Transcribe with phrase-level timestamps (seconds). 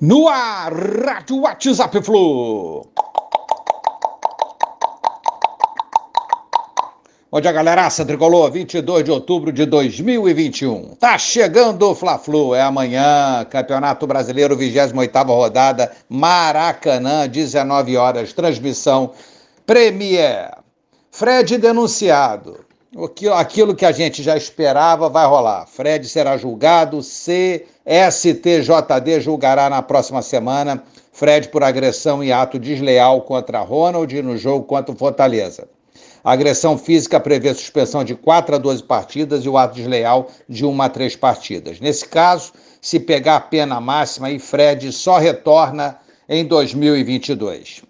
[0.00, 2.86] No ar, Rádio WhatsApp Flu.
[7.30, 10.94] Bom dia, galeraça tricolor, 22 de outubro de 2021.
[10.94, 19.12] Tá chegando o Fla-Flu, é amanhã, Campeonato Brasileiro, 28ª rodada, Maracanã, 19 horas, transmissão
[19.66, 20.50] Premier.
[21.10, 22.69] Fred denunciado.
[23.36, 25.64] Aquilo que a gente já esperava vai rolar.
[25.66, 27.60] Fred será julgado, CSTJD
[29.20, 30.82] julgará na próxima semana
[31.12, 35.68] Fred por agressão e ato desleal contra Ronald no jogo contra o Fortaleza.
[36.24, 40.66] A agressão física prevê suspensão de 4 a 12 partidas e o ato desleal de
[40.66, 41.78] 1 a 3 partidas.
[41.78, 45.96] Nesse caso, se pegar a pena máxima, e Fred só retorna
[46.28, 47.82] em 2022.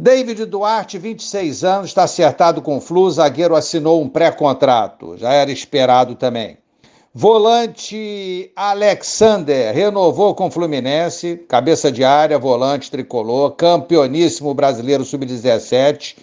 [0.00, 5.50] David Duarte, 26 anos, está acertado com o Flu, zagueiro assinou um pré-contrato, já era
[5.50, 6.56] esperado também.
[7.12, 16.14] Volante Alexander renovou com o Fluminense, cabeça de área, volante tricolor, campeoníssimo brasileiro sub-17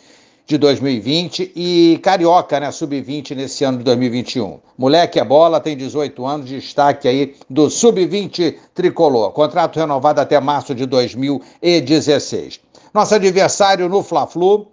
[0.45, 4.59] de 2020 e carioca, né, sub-20 nesse ano de 2021.
[4.77, 9.31] Moleque é bola, tem 18 anos, destaque aí do sub-20 tricolor.
[9.31, 12.59] Contrato renovado até março de 2016.
[12.93, 14.67] Nosso adversário no Fla-Flu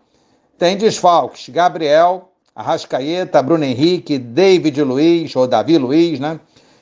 [0.58, 6.38] tem desfalques: Gabriel, Arrascaeta, Bruno Henrique, David Luiz, ou Davi Luiz, né?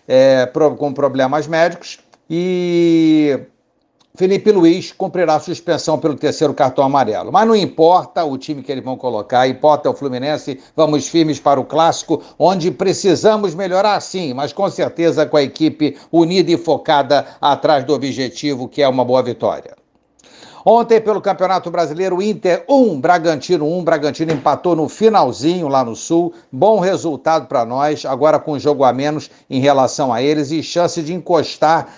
[0.09, 2.01] É, com problemas médicos.
[2.29, 3.39] E
[4.15, 7.31] Felipe Luiz cumprirá suspensão pelo terceiro cartão amarelo.
[7.31, 10.61] Mas não importa o time que eles vão colocar, importa o Fluminense.
[10.77, 15.97] Vamos firmes para o clássico, onde precisamos melhorar sim, mas com certeza com a equipe
[16.11, 19.77] unida e focada atrás do objetivo, que é uma boa vitória.
[20.65, 23.85] Ontem, pelo Campeonato Brasileiro, Inter 1, Bragantino 1.
[23.85, 26.35] Bragantino empatou no finalzinho lá no Sul.
[26.53, 31.01] Bom resultado para nós, agora com jogo a menos em relação a eles e chance
[31.01, 31.89] de encostar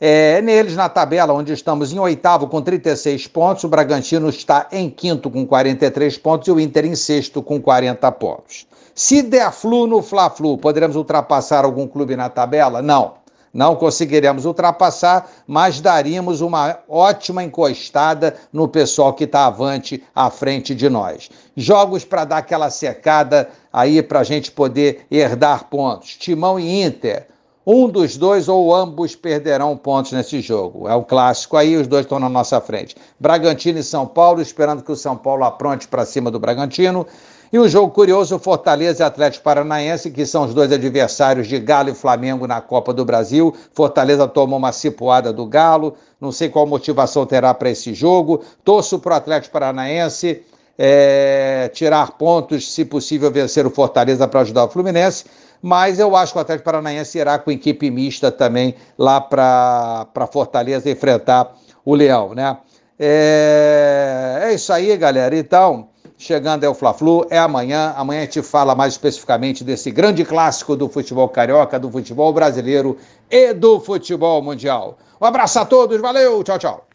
[0.00, 4.88] é, neles na tabela, onde estamos em oitavo com 36 pontos, o Bragantino está em
[4.88, 8.66] quinto com 43 pontos e o Inter em sexto com 40 pontos.
[8.94, 12.80] Se der flu no Fla-Flu, poderemos ultrapassar algum clube na tabela?
[12.80, 13.14] Não.
[13.52, 20.74] Não conseguiremos ultrapassar, mas daríamos uma ótima encostada no pessoal que está avante à frente
[20.74, 21.30] de nós.
[21.56, 26.16] Jogos para dar aquela secada aí para a gente poder herdar pontos.
[26.16, 27.26] Timão e Inter.
[27.70, 30.88] Um dos dois ou ambos perderão pontos nesse jogo.
[30.88, 32.96] É o clássico aí, os dois estão na nossa frente.
[33.20, 37.06] Bragantino e São Paulo, esperando que o São Paulo apronte para cima do Bragantino.
[37.52, 41.90] E um jogo curioso, Fortaleza e Atlético Paranaense, que são os dois adversários de Galo
[41.90, 43.54] e Flamengo na Copa do Brasil.
[43.74, 48.40] Fortaleza tomou uma cipuada do Galo, não sei qual motivação terá para esse jogo.
[48.64, 50.42] Torço para o Atlético Paranaense
[50.78, 55.24] é, tirar pontos, se possível, vencer o Fortaleza para ajudar o Fluminense
[55.62, 60.90] mas eu acho que o Atlético Paranaense irá com equipe mista também lá para Fortaleza
[60.90, 62.58] enfrentar o Leão, né?
[62.98, 65.36] É, é isso aí, galera.
[65.36, 67.94] Então, chegando é o Fla-Flu, é amanhã.
[67.96, 72.96] Amanhã a gente fala mais especificamente desse grande clássico do futebol carioca, do futebol brasileiro
[73.30, 74.98] e do futebol mundial.
[75.20, 76.87] Um abraço a todos, valeu, tchau, tchau.